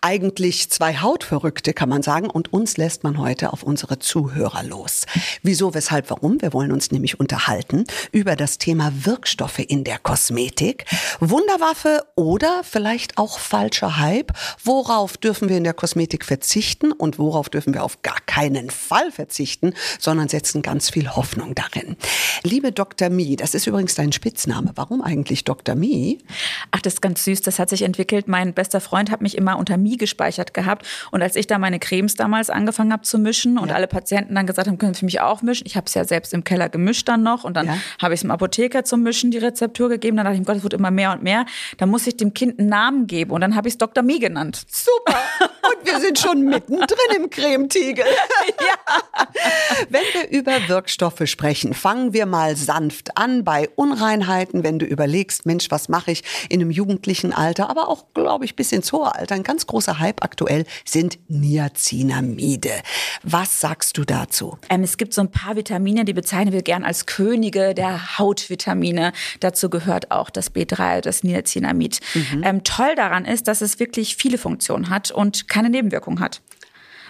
[0.00, 2.30] eigentlich zwei Hautverrückte, kann man sagen.
[2.30, 5.06] Und uns lässt man heute auf unsere Zuhörer los.
[5.42, 6.40] Wieso, weshalb, warum?
[6.40, 10.84] Wir wollen uns nämlich unterhalten über das Thema Wirkstoffe in der Kosmetik.
[11.20, 14.32] Wunderwaffe oder vielleicht auch falscher Hype.
[14.62, 19.10] Worauf dürfen wir in der Kosmetik verzichten und worauf dürfen wir auf gar keinen Fall
[19.10, 21.96] verzichten, sondern setzen ganz viel Hoffnung darin.
[22.42, 23.10] Liebe Dr.
[23.10, 24.72] Mi, das ist übrigens dein Spitzname.
[24.74, 25.74] Warum eigentlich Dr.
[25.74, 26.18] Mi?
[26.70, 27.42] Ach, das ist ganz süß.
[27.42, 28.28] Das hat sich entwickelt.
[28.28, 30.86] Mein bester Freund hat mich immer unter Mi gespeichert gehabt.
[31.10, 33.74] Und als ich da meine Cremes damals angefangen habe zu mischen und ja.
[33.74, 35.66] alle Patienten dann gesagt haben, können Sie mich auch mischen?
[35.66, 37.78] Ich habe es ja selbst im Keller gemischt dann noch und dann ja.
[38.00, 40.16] habe ich es dem Apotheker zum Mischen die Rezeptur gegeben.
[40.16, 41.46] Dann dachte ich, Gott, es wird immer mehr und mehr.
[41.78, 44.02] Da muss ich dem Kind einen Namen geben und dann habe ich es Dr.
[44.02, 44.64] Mi genannt.
[44.68, 45.18] Super.
[45.68, 48.04] Und wir sind schon mittendrin im Cremetiegel.
[48.60, 48.94] ja.
[49.88, 55.46] Wenn wir über Wirkstoffe sprechen, fangen wir mal sanft an bei Unreinheiten, wenn du überlegst,
[55.46, 59.14] Mensch, was mache ich in einem jugendlichen Alter, aber auch, glaube ich, bis ins hohe
[59.14, 59.34] Alter.
[59.34, 62.72] Ein ganz großer Hype aktuell sind Niacinamide.
[63.22, 64.58] Was sagst du dazu?
[64.70, 69.12] Ähm, es gibt so ein paar Vitamine, die bezeichnen wir gern als Könige der Hautvitamine.
[69.40, 72.00] Dazu gehört auch das B3, das Niacinamid.
[72.14, 72.42] Mhm.
[72.44, 76.40] Ähm, toll daran ist, dass es wirklich viele Funktionen hat und keine Nebenwirkung hat.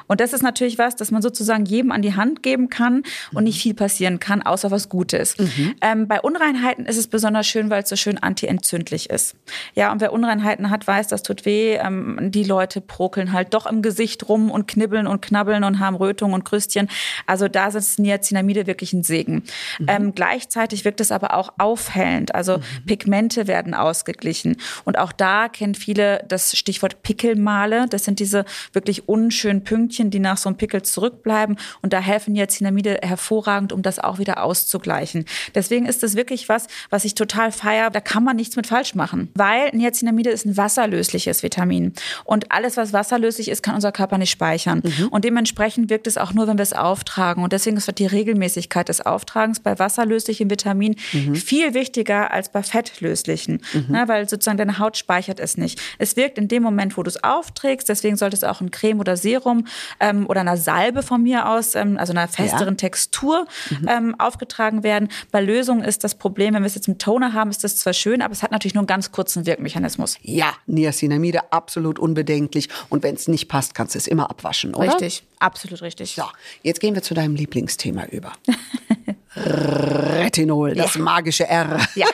[0.09, 3.45] Und das ist natürlich was, das man sozusagen jedem an die Hand geben kann und
[3.45, 5.39] nicht viel passieren kann, außer was Gutes.
[5.39, 5.75] Mhm.
[5.81, 9.37] Ähm, bei Unreinheiten ist es besonders schön, weil es so schön antientzündlich ist.
[9.75, 11.75] Ja, und wer Unreinheiten hat, weiß, das tut weh.
[11.77, 15.97] Ähm, die Leute prokeln halt doch im Gesicht rum und knibbeln und knabbeln und haben
[15.97, 16.89] Rötungen und Krüstchen.
[17.27, 19.45] Also da sind Niacinamide wirklich ein Segen.
[19.79, 19.87] Mhm.
[19.87, 22.35] Ähm, gleichzeitig wirkt es aber auch aufhellend.
[22.35, 22.63] Also mhm.
[22.87, 24.57] Pigmente werden ausgeglichen.
[24.85, 27.87] Und auch da kennen viele das Stichwort Pickelmale.
[27.91, 31.57] Das sind diese wirklich unschönen Pünktchen Pünktchen, die nach so einem Pickel zurückbleiben.
[31.83, 35.25] Und da helfen Niacinamide hervorragend, um das auch wieder auszugleichen.
[35.55, 37.91] Deswegen ist es wirklich was, was ich total feiere.
[37.91, 39.31] Da kann man nichts mit falsch machen.
[39.35, 41.93] Weil Niacinamide ist ein wasserlösliches Vitamin.
[42.25, 44.83] Und alles, was wasserlöslich ist, kann unser Körper nicht speichern.
[44.85, 45.09] Mhm.
[45.09, 47.43] Und dementsprechend wirkt es auch nur, wenn wir es auftragen.
[47.43, 51.35] Und deswegen ist die Regelmäßigkeit des Auftragens bei wasserlöslichen Vitaminen mhm.
[51.35, 53.63] viel wichtiger als bei fettlöslichen.
[53.73, 53.87] Mhm.
[53.89, 55.81] Na, weil sozusagen deine Haut speichert es nicht.
[55.99, 57.89] Es wirkt in dem Moment, wo du es aufträgst.
[57.89, 59.67] Deswegen sollte es auch ein Creme oder Serum
[60.01, 62.75] ähm, oder einer Salbe von mir aus, ähm, also einer festeren ja.
[62.75, 63.89] Textur mhm.
[63.89, 65.09] ähm, aufgetragen werden.
[65.31, 67.93] Bei Lösungen ist das Problem, wenn wir es jetzt mit Toner haben, ist das zwar
[67.93, 70.17] schön, aber es hat natürlich nur einen ganz kurzen Wirkmechanismus.
[70.23, 74.93] Ja, Niacinamide absolut unbedenklich und wenn es nicht passt, kannst du es immer abwaschen, oder?
[74.93, 76.15] Richtig, absolut richtig.
[76.15, 76.25] So,
[76.63, 78.33] jetzt gehen wir zu deinem Lieblingsthema über.
[79.37, 81.01] Retinol, das ja.
[81.01, 81.79] magische R.
[81.95, 82.07] Ja.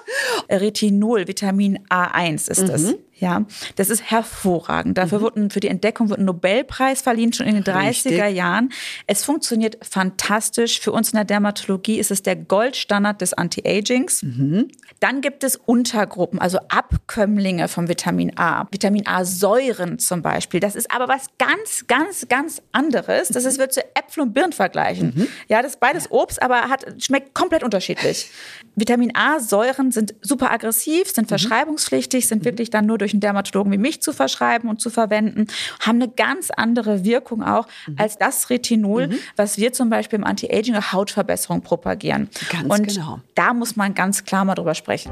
[0.50, 2.94] Retinol, Vitamin A1 ist es.
[3.18, 3.26] Mhm.
[3.26, 3.44] Ja,
[3.76, 4.98] das ist hervorragend.
[4.98, 5.22] Dafür mhm.
[5.22, 8.36] wurden für die Entdeckung wird ein Nobelpreis verliehen schon in den 30er Richtig.
[8.36, 8.70] Jahren.
[9.06, 10.80] Es funktioniert fantastisch.
[10.80, 14.22] Für uns in der Dermatologie ist es der Goldstandard des Anti-Agings.
[14.22, 14.68] Mhm.
[15.00, 18.66] Dann gibt es Untergruppen, also Abkömmlinge von Vitamin A.
[18.70, 20.60] Vitamin A-Säuren zum Beispiel.
[20.60, 23.28] Das ist aber was ganz, ganz, ganz anderes.
[23.28, 25.12] Das ist, wird zu Äpfel und Birnen vergleichen.
[25.14, 25.28] Mhm.
[25.48, 28.30] Ja, das ist beides Obst, aber hat, schmeckt komplett unterschiedlich.
[28.74, 31.28] Vitamin A-Säuren sind super aggressiv, sind mhm.
[31.28, 32.44] verschreibungspflichtig, sind mhm.
[32.44, 35.46] wirklich dann nur durch einen Dermatologen wie mich zu verschreiben und zu verwenden,
[35.80, 37.96] haben eine ganz andere Wirkung auch mhm.
[37.98, 39.18] als das Retinol, mhm.
[39.36, 42.28] was wir zum Beispiel im Anti-Aging oder Hautverbesserung propagieren.
[42.50, 43.20] Ganz und genau.
[43.34, 45.10] da muss man ganz klar mal drüber sprechen.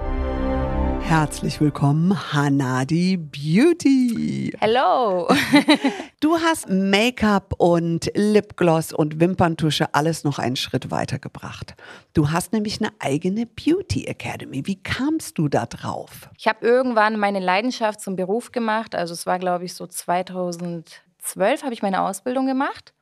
[1.07, 4.57] Herzlich willkommen, Hanadi Beauty.
[4.59, 5.29] Hello.
[6.21, 11.75] du hast Make-up und Lipgloss und Wimperntusche alles noch einen Schritt weiter gebracht.
[12.15, 14.67] Du hast nämlich eine eigene Beauty Academy.
[14.67, 16.31] Wie kamst du da drauf?
[16.39, 18.95] Ich habe irgendwann meine Leidenschaft zum Beruf gemacht.
[18.95, 22.95] Also es war, glaube ich, so 2012 habe ich meine Ausbildung gemacht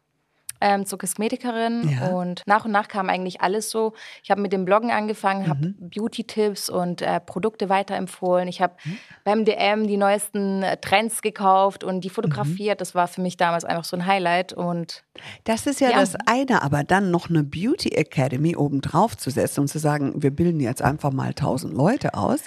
[0.62, 2.08] ähm, zur Kosmetikerin ja.
[2.08, 3.92] und nach und nach kam eigentlich alles so.
[4.22, 5.90] Ich habe mit dem Bloggen angefangen, habe mhm.
[5.90, 8.46] Beauty-Tipps und äh, Produkte weiterempfohlen.
[8.48, 8.98] Ich habe mhm.
[9.24, 12.78] beim DM die neuesten äh, Trends gekauft und die fotografiert.
[12.78, 12.78] Mhm.
[12.78, 14.52] Das war für mich damals einfach so ein Highlight.
[14.52, 15.02] Und
[15.44, 19.60] das ist ja, ja, das eine, aber dann noch eine Beauty Academy obendrauf zu setzen
[19.60, 22.40] und zu sagen, wir bilden jetzt einfach mal tausend Leute aus,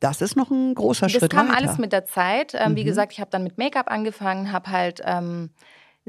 [0.00, 1.36] das ist noch ein großer das Schritt weiter.
[1.36, 2.54] Das kam alles mit der Zeit.
[2.54, 2.86] Ähm, wie mhm.
[2.86, 5.50] gesagt, ich habe dann mit Make-up angefangen, habe halt ähm,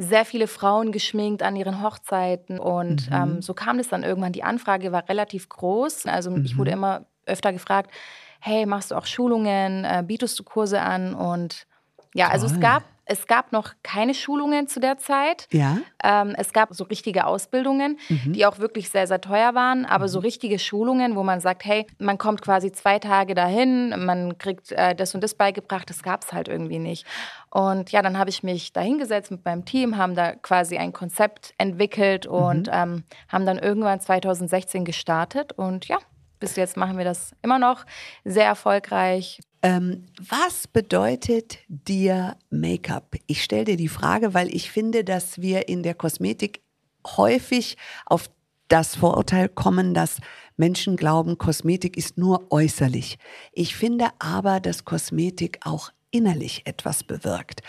[0.01, 2.57] sehr viele Frauen geschminkt an ihren Hochzeiten.
[2.57, 3.15] Und mhm.
[3.15, 4.31] ähm, so kam es dann irgendwann.
[4.31, 6.05] Die Anfrage war relativ groß.
[6.05, 6.45] Also mhm.
[6.45, 6.77] ich wurde mhm.
[6.77, 7.91] immer öfter gefragt,
[8.39, 11.13] hey, machst du auch Schulungen, äh, bietest du Kurse an?
[11.13, 11.67] Und
[12.13, 12.33] ja, Toll.
[12.33, 15.47] also es gab Es gab noch keine Schulungen zu der Zeit.
[15.51, 15.79] Ja.
[16.03, 18.33] Ähm, es gab so richtige Ausbildungen, Mhm.
[18.33, 21.87] die auch wirklich sehr, sehr teuer waren, aber so richtige Schulungen, wo man sagt, hey,
[21.97, 26.23] man kommt quasi zwei Tage dahin, man kriegt äh, das und das beigebracht, das gab
[26.23, 27.05] es halt irgendwie nicht.
[27.49, 30.93] Und ja, dann habe ich mich da hingesetzt mit meinem Team, haben da quasi ein
[30.93, 32.73] Konzept entwickelt und Mhm.
[32.73, 35.97] ähm, haben dann irgendwann 2016 gestartet und ja,
[36.39, 37.85] bis jetzt machen wir das immer noch
[38.25, 39.39] sehr erfolgreich.
[39.61, 43.15] Ähm, was bedeutet dir Make-up?
[43.27, 46.61] Ich stelle dir die Frage, weil ich finde, dass wir in der Kosmetik
[47.05, 48.29] häufig auf
[48.69, 50.17] das Vorurteil kommen, dass
[50.55, 53.17] Menschen glauben, Kosmetik ist nur äußerlich.
[53.51, 57.61] Ich finde aber, dass Kosmetik auch innerlich etwas bewirkt.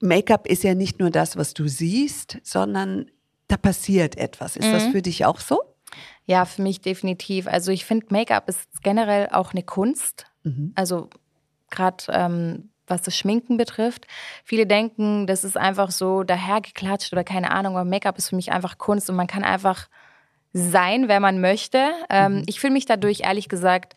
[0.00, 3.10] Make-up ist ja nicht nur das, was du siehst, sondern
[3.48, 4.56] da passiert etwas.
[4.56, 4.92] Ist das Mhm.
[4.92, 5.60] für dich auch so?
[6.26, 7.46] Ja, für mich definitiv.
[7.46, 10.26] Also ich finde, Make-up ist generell auch eine Kunst.
[10.42, 10.72] Mhm.
[10.74, 11.08] Also
[11.70, 14.06] gerade ähm, was das Schminken betrifft.
[14.44, 18.50] Viele denken, das ist einfach so dahergeklatscht oder keine Ahnung, aber Make-up ist für mich
[18.52, 19.88] einfach Kunst und man kann einfach
[20.52, 21.90] sein, wer man möchte.
[22.08, 23.94] Ähm, Ich fühle mich dadurch ehrlich gesagt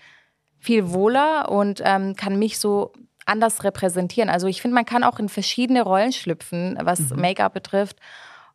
[0.60, 2.92] viel wohler und ähm, kann mich so
[3.26, 4.30] anders repräsentieren.
[4.30, 7.98] Also ich finde, man kann auch in verschiedene Rollen schlüpfen, was Make-up betrifft.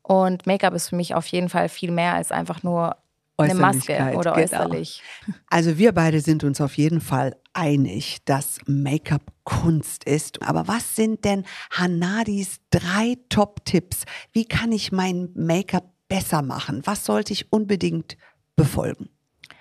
[0.03, 2.97] Und Make-up ist für mich auf jeden Fall viel mehr als einfach nur
[3.37, 4.37] eine Maske oder genau.
[4.37, 5.03] äußerlich.
[5.49, 10.43] Also wir beide sind uns auf jeden Fall einig, dass Make-up Kunst ist.
[10.43, 14.05] Aber was sind denn Hanadis drei Top-Tipps?
[14.33, 16.83] Wie kann ich mein Make-up besser machen?
[16.85, 18.17] Was sollte ich unbedingt
[18.57, 19.09] befolgen?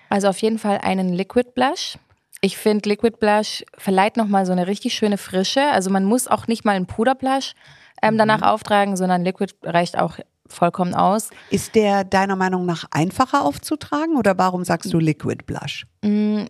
[0.09, 1.97] Also auf jeden Fall einen Liquid Blush.
[2.41, 5.63] Ich finde, Liquid Blush verleiht nochmal so eine richtig schöne Frische.
[5.71, 7.53] Also man muss auch nicht mal einen Puderblush
[8.01, 11.29] ähm, danach auftragen, sondern Liquid reicht auch vollkommen aus.
[11.49, 15.85] Ist der deiner Meinung nach einfacher aufzutragen oder warum sagst du Liquid Blush?
[16.03, 16.43] Mm,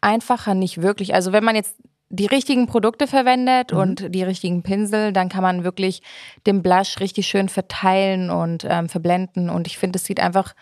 [0.00, 1.14] Einfacher nicht wirklich.
[1.14, 1.76] Also wenn man jetzt
[2.10, 3.78] die richtigen Produkte verwendet Mhm.
[3.78, 6.02] und die richtigen Pinsel, dann kann man wirklich
[6.46, 9.50] den Blush richtig schön verteilen und ähm, verblenden.
[9.50, 10.54] Und ich finde, es sieht einfach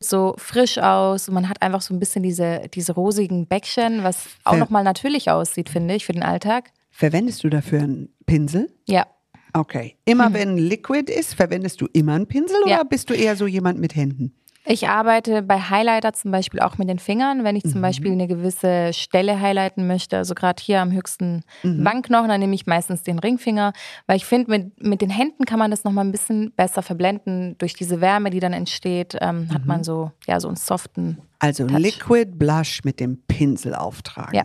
[0.00, 1.28] so frisch aus.
[1.28, 5.30] Und man hat einfach so ein bisschen diese, diese rosigen Bäckchen, was auch nochmal natürlich
[5.30, 6.70] aussieht, finde ich, für den Alltag.
[6.90, 8.68] Verwendest du dafür einen Pinsel?
[8.88, 9.06] Ja.
[9.52, 9.96] Okay.
[10.04, 12.76] Immer wenn Liquid ist, verwendest du immer einen Pinsel Ja.
[12.80, 14.34] oder bist du eher so jemand mit Händen?
[14.70, 17.70] Ich arbeite bei Highlighter zum Beispiel auch mit den Fingern, wenn ich Mhm.
[17.70, 21.82] zum Beispiel eine gewisse Stelle highlighten möchte, also gerade hier am höchsten Mhm.
[21.86, 23.72] Wangenknochen, dann nehme ich meistens den Ringfinger,
[24.06, 27.56] weil ich finde, mit, mit den Händen kann man das nochmal ein bisschen besser verblenden.
[27.56, 29.66] Durch diese Wärme, die dann entsteht, ähm, hat Mhm.
[29.68, 31.16] man so, ja, so einen soften.
[31.38, 31.78] Also Touch.
[31.78, 34.34] Liquid Blush mit dem Pinsel auftragen.
[34.34, 34.44] Ja.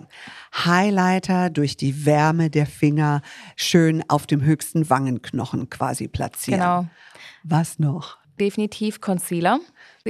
[0.65, 3.21] Highlighter durch die Wärme der Finger
[3.57, 6.62] schön auf dem höchsten Wangenknochen quasi platzieren.
[6.62, 6.86] Genau.
[7.43, 8.17] Was noch?
[8.39, 9.60] Definitiv Concealer.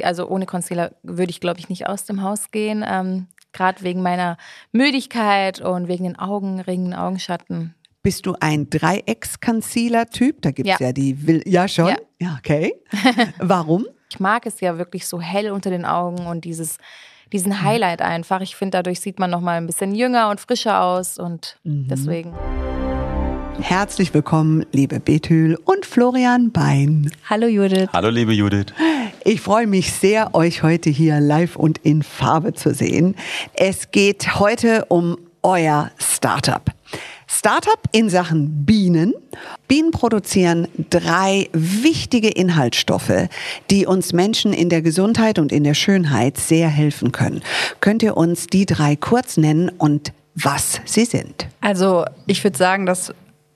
[0.02, 2.84] Also ohne Concealer würde ich, glaube ich, nicht aus dem Haus gehen.
[2.88, 4.38] Ähm, gerade wegen meiner
[4.72, 7.76] Müdigkeit und wegen den Augenringen, Augenschatten.
[8.02, 10.42] Bist du ein Dreiecks-Concealer-Typ?
[10.42, 10.88] Da gibt es ja.
[10.88, 10.94] Ja.
[10.94, 11.26] die.
[11.28, 11.88] Will ja, schon?
[11.88, 11.98] Ja.
[12.20, 12.74] ja okay.
[13.40, 13.86] Warum?
[14.10, 16.78] Ich mag es ja wirklich so hell unter den Augen und dieses,
[17.32, 18.42] diesen Highlight einfach.
[18.42, 21.88] Ich finde, dadurch sieht man noch mal ein bisschen jünger und frischer aus und Mhm.
[21.90, 22.73] deswegen.
[23.62, 27.12] Herzlich willkommen, liebe Bethül und Florian Bein.
[27.30, 27.90] Hallo Judith.
[27.94, 28.68] Hallo liebe Judith.
[29.24, 33.16] Ich freue mich sehr, euch heute hier live und in Farbe zu sehen.
[33.54, 36.64] Es geht heute um euer Startup.
[37.28, 39.14] Startup in Sachen Bienen.
[39.68, 43.28] Bienen produzieren drei wichtige Inhaltsstoffe,
[43.70, 47.42] die uns Menschen in der Gesundheit und in der Schönheit sehr helfen können.
[47.80, 51.48] Könnt ihr uns die drei kurz nennen und was sie sind?
[51.62, 53.14] Also ich würde sagen, das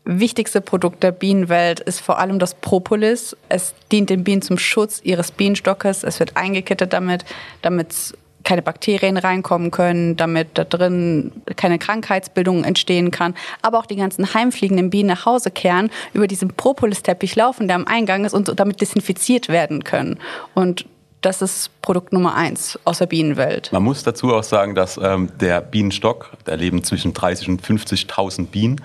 [0.07, 3.35] wichtigste Produkt der Bienenwelt ist vor allem das Propolis.
[3.49, 6.03] Es dient den Bienen zum Schutz ihres Bienenstockes.
[6.03, 7.25] Es wird eingekittet damit,
[7.61, 13.97] damit keine Bakterien reinkommen können, damit da drin keine Krankheitsbildung entstehen kann, aber auch die
[13.97, 18.57] ganzen heimfliegenden Bienen nach Hause kehren, über diesen Propolis-Teppich laufen, der am Eingang ist und
[18.57, 20.17] damit desinfiziert werden können.
[20.53, 20.85] Und
[21.21, 23.71] das ist Produkt Nummer eins aus der Bienenwelt.
[23.71, 28.47] Man muss dazu auch sagen, dass ähm, der Bienenstock, da leben zwischen 30 und 50.000
[28.47, 28.82] Bienen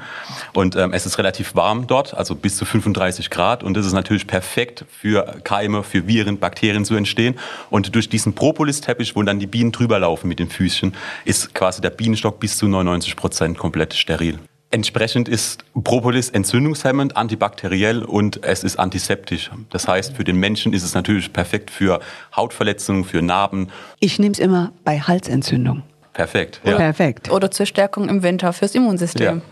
[0.54, 3.92] und ähm, es ist relativ warm dort, also bis zu 35 Grad und das ist
[3.92, 7.38] natürlich perfekt für Keime, für Viren, Bakterien zu entstehen
[7.70, 11.80] und durch diesen Propolis-Teppich, wo dann die Bienen drüber laufen mit den Füßchen, ist quasi
[11.80, 14.38] der Bienenstock bis zu 99 Prozent komplett steril.
[14.72, 19.50] Entsprechend ist Propolis entzündungshemmend, antibakteriell und es ist antiseptisch.
[19.68, 22.00] Das heißt, für den Menschen ist es natürlich perfekt für
[22.34, 23.68] Hautverletzungen, für Narben.
[24.00, 25.82] Ich nehme es immer bei Halsentzündung.
[26.14, 26.62] Perfekt.
[26.64, 26.76] Ja.
[26.76, 27.30] Perfekt.
[27.30, 29.42] Oder zur Stärkung im Winter fürs Immunsystem.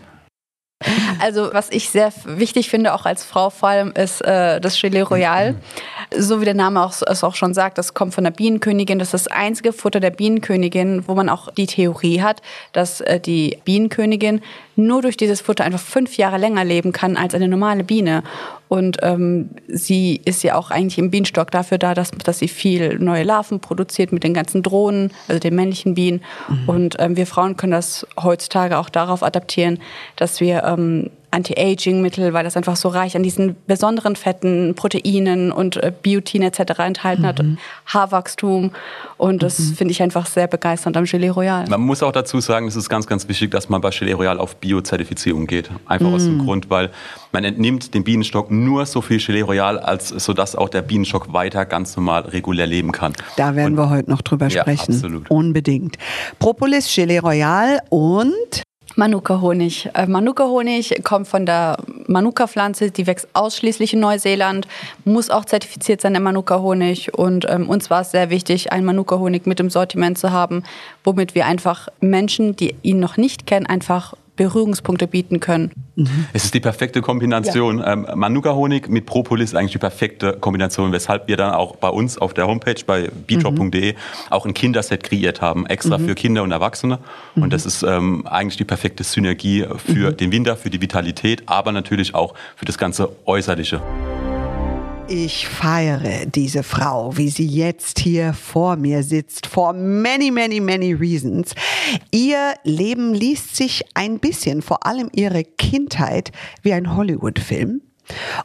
[1.19, 5.01] Also was ich sehr wichtig finde, auch als Frau vor allem, ist äh, das Gelee
[5.01, 5.55] Royal.
[6.15, 8.99] so wie der Name auch, es auch schon sagt, das kommt von der Bienenkönigin.
[8.99, 12.41] Das ist das einzige Futter der Bienenkönigin, wo man auch die Theorie hat,
[12.73, 14.41] dass äh, die Bienenkönigin
[14.75, 18.23] nur durch dieses Futter einfach fünf Jahre länger leben kann als eine normale Biene.
[18.67, 22.99] Und ähm, sie ist ja auch eigentlich im Bienenstock dafür da, dass, dass sie viel
[22.99, 26.21] neue Larven produziert mit den ganzen Drohnen, also den männlichen Bienen.
[26.47, 26.69] Mhm.
[26.69, 29.79] Und ähm, wir Frauen können das heutzutage auch darauf adaptieren,
[30.15, 35.77] dass wir ähm, Anti-Aging-Mittel, weil das einfach so reich an diesen besonderen Fetten, Proteinen und
[35.77, 36.79] äh, Biotin etc.
[36.79, 37.25] enthalten mhm.
[37.25, 37.43] hat,
[37.85, 38.71] Haarwachstum.
[39.17, 39.73] Und das mhm.
[39.75, 41.67] finde ich einfach sehr begeisternd am Gelee Royal.
[41.69, 44.39] Man muss auch dazu sagen, es ist ganz, ganz wichtig, dass man bei Gelee Royal
[44.39, 45.69] auf Bio-Zertifizierung geht.
[45.85, 46.13] Einfach mhm.
[46.13, 46.45] aus dem mhm.
[46.45, 46.91] Grund, weil
[47.31, 51.65] man entnimmt dem Bienenstock nur so viel Gelee Royal, als sodass auch der Bienenstock weiter
[51.65, 53.13] ganz normal regulär leben kann.
[53.37, 54.91] Da werden und, wir heute noch drüber sprechen.
[54.91, 55.29] Ja, absolut.
[55.31, 55.97] Unbedingt.
[56.39, 58.63] Propolis, Gelee Royal und
[58.95, 59.89] Manuka-Honig.
[59.93, 61.77] Äh, Manuka-Honig kommt von der
[62.07, 64.67] Manuka-Pflanze, die wächst ausschließlich in Neuseeland,
[65.05, 67.13] muss auch zertifiziert sein, der Manuka-Honig.
[67.13, 70.63] Und ähm, uns war es sehr wichtig, einen Manuka-Honig mit im Sortiment zu haben,
[71.03, 75.71] womit wir einfach Menschen, die ihn noch nicht kennen, einfach Berührungspunkte bieten können.
[75.95, 76.25] Mhm.
[76.33, 77.77] Es ist die perfekte Kombination.
[77.77, 77.93] Ja.
[77.93, 82.17] Ähm, Manuka-Honig mit Propolis ist eigentlich die perfekte Kombination, weshalb wir dann auch bei uns
[82.17, 83.97] auf der Homepage bei beatrop.de mhm.
[84.31, 86.07] auch ein Kinderset kreiert haben, extra mhm.
[86.07, 86.97] für Kinder und Erwachsene.
[87.35, 87.49] Und mhm.
[87.51, 90.17] das ist ähm, eigentlich die perfekte Synergie für mhm.
[90.17, 93.79] den Winter, für die Vitalität, aber natürlich auch für das ganze Äußerliche.
[95.13, 100.93] Ich feiere diese Frau, wie sie jetzt hier vor mir sitzt, for many, many, many
[100.93, 101.53] reasons.
[102.11, 107.81] Ihr Leben liest sich ein bisschen, vor allem ihre Kindheit, wie ein Hollywood-Film.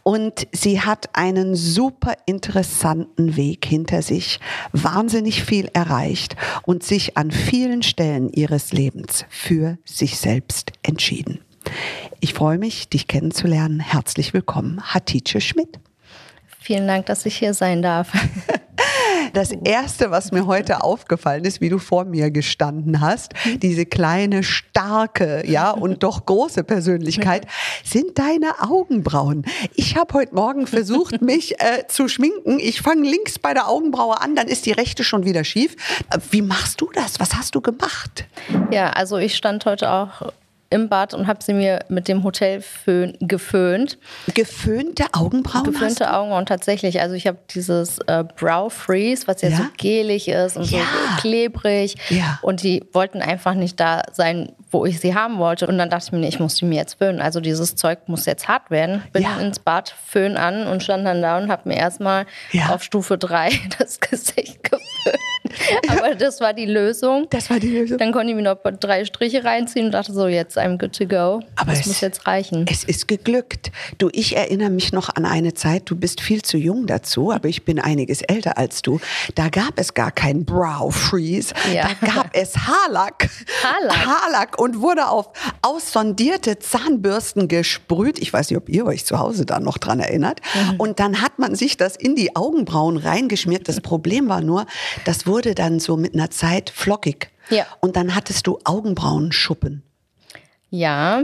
[0.02, 4.40] Und sie hat einen super interessanten Weg hinter sich,
[4.72, 11.38] wahnsinnig viel erreicht und sich an vielen Stellen ihres Lebens für sich selbst entschieden.
[12.18, 13.78] Ich freue mich, dich kennenzulernen.
[13.78, 15.78] Herzlich willkommen, Hatice Schmidt.
[16.66, 18.10] Vielen Dank, dass ich hier sein darf.
[19.32, 24.42] Das erste, was mir heute aufgefallen ist, wie du vor mir gestanden hast, diese kleine,
[24.42, 27.46] starke, ja, und doch große Persönlichkeit,
[27.84, 29.44] sind deine Augenbrauen.
[29.74, 32.58] Ich habe heute Morgen versucht, mich äh, zu schminken.
[32.58, 35.76] Ich fange links bei der Augenbraue an, dann ist die rechte schon wieder schief.
[36.30, 37.20] Wie machst du das?
[37.20, 38.24] Was hast du gemacht?
[38.70, 40.32] Ja, also ich stand heute auch
[40.70, 43.98] im Bad und habe sie mir mit dem Hotelföhn geföhnt.
[44.34, 45.64] Geföhnte Augenbrauen?
[45.64, 47.00] Geföhnte Augenbrauen tatsächlich.
[47.00, 50.80] Also ich habe dieses äh, Brow Freeze, was ja, ja, so gelig ist und ja.
[50.80, 51.96] so klebrig.
[52.10, 52.38] Ja.
[52.42, 55.66] Und die wollten einfach nicht da sein, wo ich sie haben wollte.
[55.66, 57.20] Und dann dachte ich mir, ich muss die mir jetzt föhnen.
[57.20, 59.02] Also dieses Zeug muss jetzt hart werden.
[59.12, 59.38] Bin ja.
[59.38, 62.26] ins Bad, Föhn an und stand dann da und habe mir erstmal
[62.68, 64.80] auf Stufe 3 das Gesicht geföhnt.
[65.88, 67.26] Aber das war die Lösung.
[67.30, 67.98] Das war die Lösung.
[67.98, 71.06] Dann konnte ich mir noch drei Striche reinziehen und dachte so, jetzt I'm good to
[71.06, 71.40] go.
[71.56, 72.66] Aber das es, muss jetzt reichen.
[72.68, 73.70] Es ist geglückt.
[73.98, 77.48] Du, ich erinnere mich noch an eine Zeit, du bist viel zu jung dazu, aber
[77.48, 79.00] ich bin einiges älter als du.
[79.34, 81.54] Da gab es gar keinen Brow Freeze.
[81.72, 81.88] Ja.
[82.00, 83.28] Da gab es Haarlack.
[83.62, 84.06] Haarlack.
[84.06, 85.28] Haarlack und wurde auf
[85.62, 88.18] aussondierte Zahnbürsten gesprüht.
[88.18, 90.40] Ich weiß nicht, ob ihr euch zu Hause da noch dran erinnert.
[90.54, 90.80] Mhm.
[90.80, 93.68] Und dann hat man sich das in die Augenbrauen reingeschmiert.
[93.68, 94.66] Das Problem war nur,
[95.04, 97.30] das wurde dann so mit einer Zeit flockig.
[97.48, 97.64] Ja.
[97.80, 99.84] Und dann hattest du Augenbrauenschuppen.
[100.70, 101.22] Ja.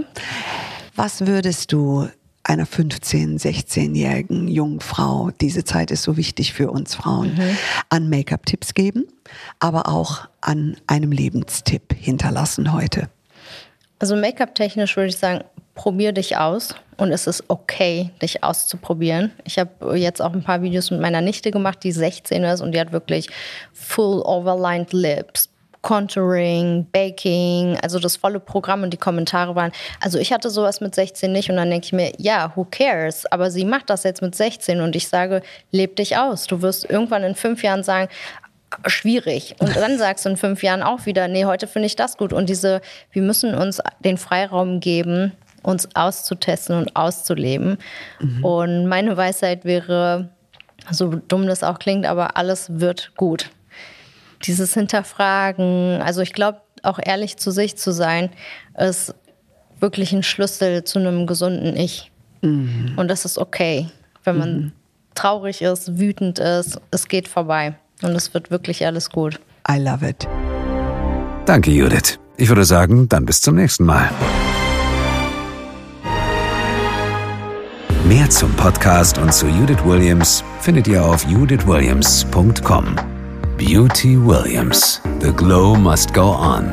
[0.94, 2.09] Was würdest du
[2.44, 7.57] einer 15-, 16-jährigen jungen Frau, diese Zeit ist so wichtig für uns Frauen, mhm.
[7.88, 9.07] an Make-up-Tipps geben,
[9.59, 13.09] aber auch an einem Lebenstipp hinterlassen heute?
[14.02, 15.44] Also Make-up-technisch würde ich sagen,
[15.76, 19.30] probier dich aus und es ist okay, dich auszuprobieren.
[19.44, 22.72] Ich habe jetzt auch ein paar Videos mit meiner Nichte gemacht, die 16 ist und
[22.72, 23.28] die hat wirklich
[23.72, 25.50] full overlined lips,
[25.82, 30.96] Contouring, Baking, also das volle Programm und die Kommentare waren, also ich hatte sowas mit
[30.96, 33.26] 16 nicht und dann denke ich mir, ja, who cares?
[33.26, 36.48] Aber sie macht das jetzt mit 16 und ich sage, leb dich aus.
[36.48, 38.08] Du wirst irgendwann in fünf Jahren sagen,
[38.87, 39.56] schwierig.
[39.58, 42.32] Und dann sagst du in fünf Jahren auch wieder, nee, heute finde ich das gut.
[42.32, 42.80] Und diese,
[43.11, 45.32] wir müssen uns den Freiraum geben,
[45.62, 47.78] uns auszutesten und auszuleben.
[48.20, 48.44] Mhm.
[48.44, 50.30] Und meine Weisheit wäre,
[50.90, 53.50] so dumm das auch klingt, aber alles wird gut.
[54.44, 58.30] Dieses Hinterfragen, also ich glaube, auch ehrlich zu sich zu sein,
[58.76, 59.14] ist
[59.78, 62.11] wirklich ein Schlüssel zu einem gesunden Ich.
[62.40, 62.94] Mhm.
[62.96, 63.88] Und das ist okay,
[64.24, 64.72] wenn man mhm.
[65.14, 67.74] traurig ist, wütend ist, es geht vorbei.
[68.04, 69.40] Und es wird wirklich alles gut.
[69.68, 70.28] I love it.
[71.46, 72.18] Danke, Judith.
[72.36, 74.10] Ich würde sagen, dann bis zum nächsten Mal.
[78.04, 82.96] Mehr zum Podcast und zu Judith Williams findet ihr auf judithwilliams.com.
[83.56, 85.00] Beauty Williams.
[85.20, 86.68] The Glow Must Go On.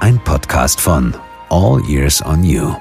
[0.00, 1.14] Ein Podcast von
[1.48, 2.76] All Years on You.